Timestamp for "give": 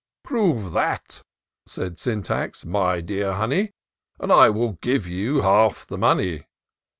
4.81-5.05